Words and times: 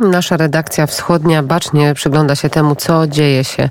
Nasza 0.00 0.36
redakcja 0.36 0.86
wschodnia 0.86 1.42
bacznie 1.42 1.94
przygląda 1.94 2.34
się 2.34 2.50
temu, 2.50 2.74
co 2.74 3.06
dzieje 3.06 3.44
się 3.44 3.68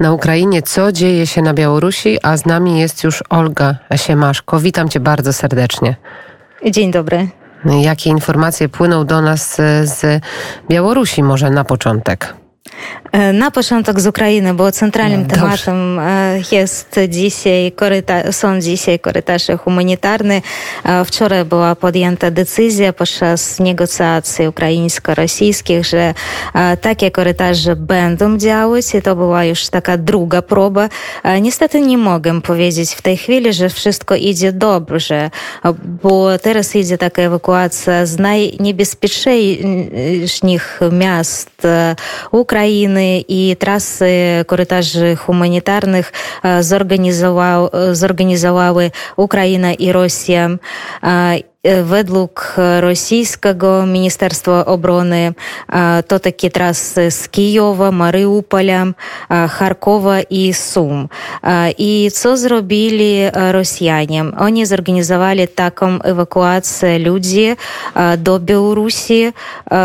na 0.00 0.12
Ukrainie, 0.12 0.62
co 0.62 0.92
dzieje 0.92 1.26
się 1.26 1.42
na 1.42 1.54
Białorusi, 1.54 2.18
a 2.22 2.36
z 2.36 2.46
nami 2.46 2.80
jest 2.80 3.04
już 3.04 3.24
Olga 3.30 3.76
Siemaszko. 3.96 4.60
Witam 4.60 4.88
cię 4.88 5.00
bardzo 5.00 5.32
serdecznie. 5.32 5.96
Dzień 6.70 6.90
dobry. 6.90 7.28
Jakie 7.82 8.10
informacje 8.10 8.68
płyną 8.68 9.06
do 9.06 9.22
nas 9.22 9.56
z 9.82 10.22
Białorusi 10.70 11.22
może 11.22 11.50
na 11.50 11.64
początek? 11.64 12.39
Na 13.32 13.50
początek 13.50 14.00
z 14.00 14.06
Ukrainy, 14.06 14.54
bo 14.54 14.72
centralnym 14.72 15.26
Dobrze. 15.26 15.40
tematem 15.40 16.00
jest 16.52 17.00
dzisiaj 17.08 17.72
koryta, 17.72 18.32
są 18.32 18.60
dzisiaj 18.60 18.98
korytarze 18.98 19.56
humanitarne. 19.56 20.42
Wczoraj 21.04 21.44
była 21.44 21.76
podjęta 21.76 22.30
decyzja 22.30 22.92
podczas 22.92 23.60
negocjacji 23.60 24.48
ukraińsko-rosyjskich, 24.48 25.84
że 25.84 26.14
takie 26.80 27.10
korytarze 27.10 27.76
będą 27.76 28.38
działać 28.38 28.94
i 28.94 29.02
to 29.02 29.16
była 29.16 29.44
już 29.44 29.68
taka 29.68 29.96
druga 29.96 30.42
próba. 30.42 30.88
Niestety 31.40 31.80
nie 31.80 31.98
mogę 31.98 32.40
powiedzieć 32.40 32.90
w 32.90 33.02
tej 33.02 33.16
chwili, 33.16 33.52
że 33.52 33.68
wszystko 33.68 34.14
idzie 34.14 34.52
dobrze, 34.52 35.30
bo 36.02 36.38
teraz 36.38 36.76
idzie 36.76 36.98
taka 36.98 37.22
ewakuacja 37.22 38.06
z 38.06 38.18
najniebezpieczniejszych 38.18 40.80
miast 40.92 41.66
Ukrainy, 42.30 42.59
i 43.28 43.56
trasy 43.58 44.10
korytarzy 44.46 45.16
humanitarnych 45.16 46.12
zorganizowały 47.92 48.90
Ukraina 49.16 49.72
i 49.72 49.92
Rosja 49.92 50.50
Obrony 54.66 55.34
to 56.08 56.18
takie 56.18 56.50
trasy 56.50 57.10
z 57.10 57.28
Kijowa, 57.28 57.90
Mariupola, 57.90 58.86
Charkowa 59.28 60.20
i 60.30 60.54
Sum. 60.54 61.08
I 61.78 62.10
co 62.14 62.36
zrobili 62.36 63.16
Rosjanie? 63.52 64.24
Oni 64.38 64.66
zorganizowali 64.66 65.48
taką 65.48 66.02
ewakuację 66.02 66.98
ludzi 66.98 67.56
do 68.18 68.38
Białorusi. 68.40 69.32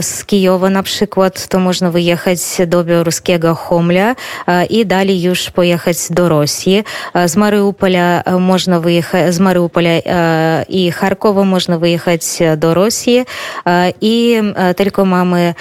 Z 0.00 0.24
Kijowa 0.24 0.70
na 0.70 0.82
przykład 0.82 1.48
to 1.48 1.58
można 1.58 1.90
wyjechać 1.90 2.38
do 2.66 2.84
białoruskiego 2.84 3.54
Homla 3.54 4.14
i 4.70 4.86
dalej 4.86 5.22
już 5.22 5.50
pojechać 5.50 5.96
do 6.10 6.28
Rosji. 6.28 6.84
Z 7.26 7.36
Mariupola 7.36 8.22
można 8.40 8.80
wyjechać, 8.80 9.34
z 9.34 9.40
Mariupola 9.40 9.90
i 10.68 10.90
Charkowa 10.90 11.55
można 11.56 11.78
wyjechać 11.78 12.22
do 12.56 12.74
Rosji 12.74 13.24
i 14.00 14.36
tylko 14.76 15.04
mamy 15.04 15.54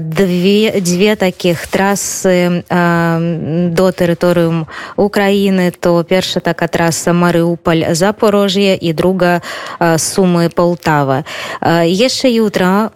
dwie, 0.00 0.80
dwie 0.80 1.16
takich 1.16 1.66
trasy 1.66 2.62
do 3.68 3.92
terytorium 3.92 4.66
Ukrainy. 4.96 5.72
To 5.80 6.04
pierwsza 6.04 6.40
taka 6.40 6.68
trasa 6.68 7.12
Mariupol-Zaporożie 7.12 8.78
i 8.80 8.94
druga 8.94 9.40
Sumy-Poltawa. 9.98 11.22
Jeszcze 11.82 12.30
jutro, 12.30 12.90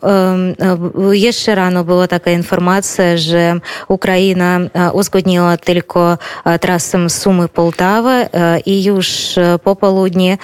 jeszcze 1.13 1.55
rano 1.55 1.85
była 1.85 2.07
taka 2.07 2.31
informacja, 2.31 3.17
że 3.17 3.61
Ukraina 3.89 4.61
uzgodniła 4.93 5.57
tylko 5.57 6.19
trasę 6.61 6.99
Sumy-Poltawa 6.99 8.27
i 8.67 8.85
już 8.85 9.35
po 9.65 9.77
południu 9.77 10.37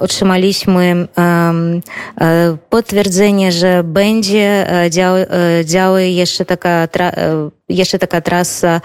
otrzymaliśmy 0.00 1.08
potwierdzenie, 2.70 3.52
że 3.52 3.84
będzie 3.84 4.66
działy 5.64 6.10
jeszcze 6.10 6.44
taka 6.44 6.88
jeszcze 7.68 7.98
taka 7.98 8.20
trasa 8.20 8.80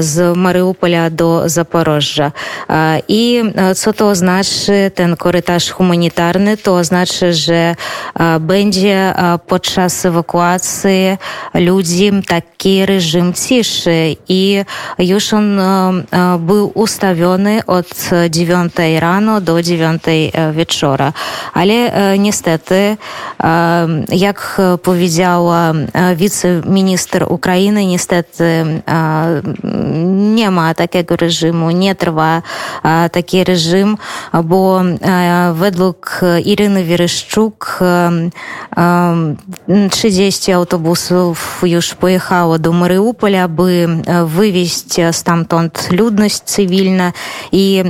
z 0.00 0.36
Mariupola 0.36 1.10
do 1.10 1.48
Zaporoża. 1.48 2.32
I 3.08 3.42
co 3.76 3.92
to 3.92 4.08
oznacza 4.08 4.72
ten 4.94 5.16
korytarz 5.16 5.70
humanitarny? 5.70 6.56
To 6.56 6.74
oznacza, 6.76 7.32
że 7.32 7.74
będzie 8.40 9.14
podczas 9.46 10.06
ewakuacji 10.06 11.16
ludzi 11.54 12.10
taki 12.26 12.86
reżim 12.86 13.32
ciszy 13.32 14.16
i 14.28 14.64
już 14.98 15.32
on 15.32 15.60
był 16.38 16.72
ustawiony 16.74 17.60
od 17.66 18.10
9 18.30 18.72
rano 18.98 19.40
do 19.40 19.62
9 19.62 20.02
wieczora. 20.52 21.12
Ale 21.54 21.92
niestety, 22.18 22.96
jak 24.08 24.60
powiedziała 24.82 25.72
wiceminister 26.16 27.26
Ukrainy, 27.28 27.86
niestety 27.86 28.17
niestety 28.18 28.82
nie 30.34 30.50
ma 30.50 30.74
takiego 30.74 31.16
reżimu, 31.16 31.70
nie 31.70 31.94
trwa 31.94 32.42
taki 33.12 33.44
reżim, 33.44 33.96
bo 34.44 34.80
według 35.52 36.20
Iryny 36.44 36.84
Wiereszczuk 36.84 37.78
30 39.90 40.52
autobusów 40.52 41.60
już 41.62 41.94
pojechało 41.94 42.58
do 42.58 42.72
Mariupola, 42.72 43.48
by 43.48 43.88
wywieźć 44.26 44.96
stamtąd 45.12 45.88
ludność 45.92 46.40
cywilną 46.40 47.12
i 47.52 47.82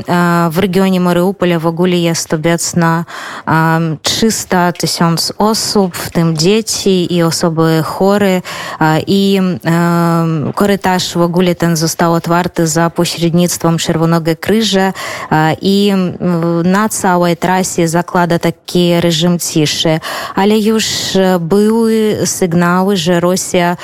w 0.51 0.59
regionie 0.59 1.01
Mariupola 1.01 1.59
w 1.59 1.67
ogóle 1.67 1.97
jest 1.97 2.35
obecna 2.35 3.05
300 4.03 4.73
tysięcy 4.73 5.37
osób, 5.39 5.97
w 5.97 6.11
tym 6.11 6.37
dzieci 6.37 7.15
i 7.15 7.23
osoby 7.23 7.83
chore 7.85 8.43
i 9.07 9.41
korytarz 10.55 11.15
w 11.15 11.21
ogóle 11.21 11.55
ten 11.55 11.77
został 11.77 12.13
otwarty 12.13 12.67
za 12.67 12.91
pośrednictwem 12.91 13.79
Czerwonego 13.79 14.31
Krzyża 14.41 14.93
i 15.63 15.93
na 16.65 16.89
całej 16.89 17.37
trasie 17.37 17.89
zakłada 17.89 18.39
taki 18.39 19.01
reżim 19.01 19.39
ciszy. 19.39 20.01
Ale 20.35 20.59
już 20.59 20.87
były 21.41 22.19
sygnały, 22.25 22.97
że 22.97 23.21
Rosja 23.21 23.77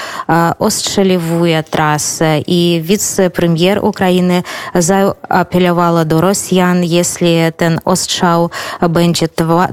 ostrzeliwuje 0.59 1.63
trasę 1.63 2.41
i 2.47 2.81
wicepremier 2.85 3.85
Ukrainy 3.85 4.43
zaapelowała 4.75 6.05
do 6.05 6.21
Rosjan, 6.21 6.85
jeśli 6.85 7.37
ten 7.57 7.81
ostrzał 7.85 8.51
będzie 8.91 9.29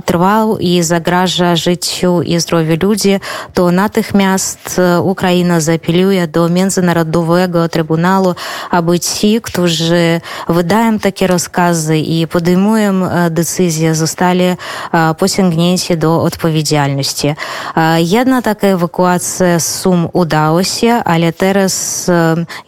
trwał 0.05 0.57
i 0.57 0.83
zagraża 0.83 1.55
życiu 1.55 2.21
i 2.21 2.39
zdrowiu 2.39 2.77
ludzi, 2.81 3.19
to 3.53 3.71
natychmiast 3.71 4.81
Ukraina 5.03 5.59
zaapeluje 5.59 6.27
do 6.27 6.49
Międzynarodowego 6.51 7.69
Trybunału, 7.69 8.35
aby 8.71 8.99
ci, 8.99 9.41
którzy 9.41 10.21
wydają 10.49 10.99
takie 10.99 11.27
rozkazy 11.27 11.97
i 11.97 12.27
podejmują 12.27 12.93
decyzje, 13.29 13.95
zostali 13.95 14.43
pociągnięci 15.17 15.97
do 15.97 16.21
odpowiedzialności. 16.23 17.35
Jedna 17.97 18.41
taka 18.41 18.67
ewakuacja 18.67 19.59
z 19.59 19.81
Sum 19.81 20.07
udała 20.13 20.63
się, 20.63 20.93
ale 21.05 21.33
teraz 21.33 22.07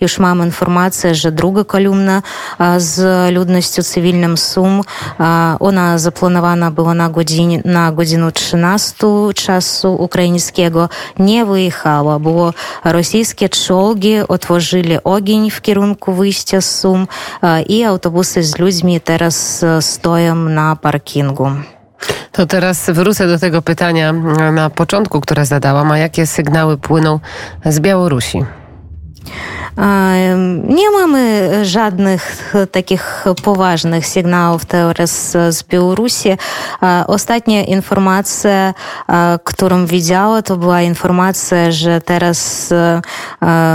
już 0.01 0.19
mam 0.19 0.43
informację, 0.43 1.15
że 1.15 1.31
druga 1.31 1.63
kolumna 1.63 2.21
z 2.77 3.33
ludnością 3.33 3.83
cywilną 3.83 4.37
Sum, 4.37 4.81
ona 5.59 5.97
zaplanowana 5.97 6.71
była 6.71 6.93
na, 6.93 7.09
godzin, 7.09 7.61
na 7.65 7.91
godzinę 7.91 8.31
13 8.31 9.07
czasu 9.35 9.95
ukraińskiego, 9.99 10.89
nie 11.19 11.45
wyjechała, 11.45 12.19
bo 12.19 12.53
rosyjskie 12.83 13.49
czołgi 13.73 14.19
otworzyli 14.27 14.97
ogień 15.03 15.51
w 15.51 15.61
kierunku 15.61 16.13
wyjścia 16.13 16.61
Sum 16.61 17.07
i 17.69 17.83
autobusy 17.83 18.43
z 18.43 18.59
ludźmi 18.59 19.01
teraz 19.01 19.65
stoją 19.79 20.35
na 20.35 20.75
parkingu. 20.75 21.51
To 22.31 22.45
teraz 22.45 22.89
wrócę 22.89 23.27
do 23.27 23.39
tego 23.39 23.61
pytania 23.61 24.13
na 24.51 24.69
początku, 24.69 25.21
które 25.21 25.45
zadałam, 25.45 25.91
a 25.91 25.97
jakie 25.97 26.27
sygnały 26.27 26.77
płyną 26.77 27.19
z 27.65 27.79
Białorusi? 27.79 28.45
Nie 30.63 30.91
mamy 30.91 31.49
żadnych 31.65 32.53
takich 32.71 33.25
poważnych 33.43 34.07
sygnałów 34.07 34.65
teraz 34.65 35.31
z 35.31 35.63
Białorusi. 35.63 36.29
Ostatnia 37.07 37.63
informacja, 37.63 38.73
którą 39.43 39.85
widziała, 39.85 40.41
to 40.41 40.57
była 40.57 40.81
informacja, 40.81 41.71
że 41.71 42.01
teraz 42.01 42.69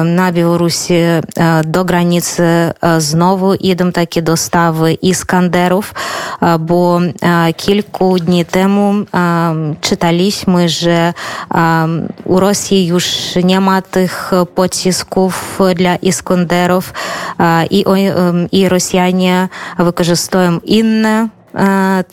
na 0.05 0.33
Białorusi 0.33 0.95
do 1.65 1.85
granicy 1.85 2.43
znowu 2.99 3.55
idą 3.55 3.93
takie 3.93 4.23
dostawy 4.23 4.93
Iskanderów, 4.93 5.95
bo 6.61 7.01
kilku 7.57 8.19
dni 8.19 8.45
temu 8.45 8.95
czytaliśmy, 9.81 10.69
że 10.69 11.15
u 12.25 12.41
Rosji 12.41 12.87
już 12.87 13.07
nie 13.45 13.61
ma 13.61 13.83
tych 13.83 14.31
pocisków 14.55 15.59
dla 15.77 15.88
для 15.89 15.95
Іскондеров, 15.95 16.93
і 17.71 17.85
ем, 17.87 18.49
і 18.51 18.69
росіяне 18.69 19.49
використовуємо 19.79 20.61
інне. 20.65 21.29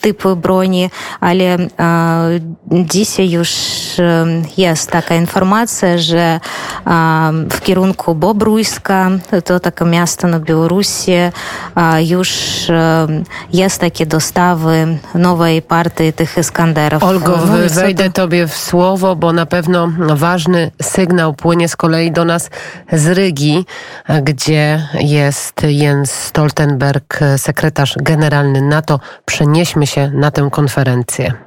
Typy 0.00 0.36
broni, 0.36 0.90
ale 1.20 1.56
dzisiaj 2.70 3.30
już 3.30 3.50
jest 4.56 4.90
taka 4.90 5.14
informacja, 5.14 5.98
że 5.98 6.40
w 7.52 7.60
kierunku 7.60 8.14
Bobrujska, 8.14 9.10
to 9.44 9.60
takie 9.60 9.84
miasto 9.84 10.28
na 10.28 10.40
Białorusi, 10.40 11.12
już 11.98 12.30
jest 13.52 13.80
takie 13.80 14.06
dostawy 14.06 14.98
nowej 15.14 15.62
partii 15.62 16.12
tych 16.12 16.38
Iskanderów. 16.38 17.02
Olgo, 17.02 17.38
no 17.46 17.56
wejdę 17.74 18.10
tobie 18.10 18.48
w 18.48 18.56
słowo, 18.56 19.16
bo 19.16 19.32
na 19.32 19.46
pewno 19.46 19.88
ważny 19.98 20.70
sygnał 20.82 21.34
płynie 21.34 21.68
z 21.68 21.76
kolei 21.76 22.12
do 22.12 22.24
nas 22.24 22.50
z 22.92 23.06
Rygi, 23.06 23.64
gdzie 24.22 24.88
jest 24.94 25.62
Jens 25.62 26.10
Stoltenberg, 26.12 27.20
sekretarz 27.36 27.94
generalny 27.96 28.62
NATO. 28.62 29.00
Przenieśmy 29.26 29.86
się 29.86 30.10
na 30.10 30.30
tę 30.30 30.48
konferencję. 30.52 31.46